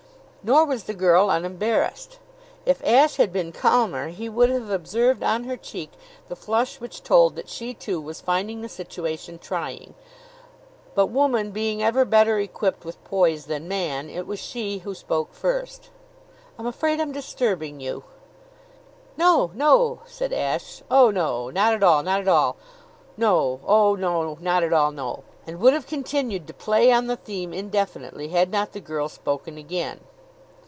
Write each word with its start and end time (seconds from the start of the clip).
Nor 0.43 0.65
was 0.65 0.85
the 0.85 0.95
girl 0.95 1.29
unembarrassed. 1.29 2.17
If 2.65 2.83
Ashe 2.83 3.17
had 3.17 3.31
been 3.31 3.51
calmer 3.51 4.07
he 4.07 4.27
would 4.27 4.49
have 4.49 4.71
observed 4.71 5.21
on 5.21 5.43
her 5.43 5.55
cheek 5.55 5.91
the 6.29 6.35
flush 6.35 6.79
which 6.79 7.03
told 7.03 7.35
that 7.35 7.47
she, 7.47 7.75
too, 7.75 8.01
was 8.01 8.21
finding 8.21 8.61
the 8.63 8.67
situation 8.67 9.37
trying. 9.37 9.93
But, 10.95 11.11
woman 11.11 11.51
being 11.51 11.83
ever 11.83 12.05
better 12.05 12.39
equipped 12.39 12.83
with 12.83 13.03
poise 13.03 13.45
than 13.45 13.67
man, 13.67 14.09
it 14.09 14.25
was 14.25 14.39
she 14.39 14.79
who 14.79 14.95
spoke 14.95 15.35
first. 15.35 15.91
"I'm 16.57 16.65
afraid 16.65 16.99
I'm 16.99 17.11
disturbing 17.11 17.79
you." 17.79 18.03
"No, 19.17 19.51
no!" 19.53 19.99
said 20.07 20.33
Ashe. 20.33 20.81
"Oh, 20.89 21.11
no; 21.11 21.51
not 21.51 21.75
at 21.75 21.83
all 21.83 22.01
not 22.01 22.19
at 22.19 22.27
all! 22.27 22.57
No. 23.15 23.59
Oh, 23.63 23.93
no 23.93 24.39
not 24.41 24.63
at 24.63 24.73
all 24.73 24.89
no!" 24.91 25.23
And 25.45 25.59
would 25.59 25.73
have 25.73 25.85
continued 25.85 26.47
to 26.47 26.53
play 26.55 26.91
on 26.91 27.05
the 27.05 27.15
theme 27.15 27.53
indefinitely 27.53 28.29
had 28.29 28.49
not 28.49 28.71
the 28.71 28.79
girl 28.79 29.07
spoken 29.07 29.59
again. 29.59 29.99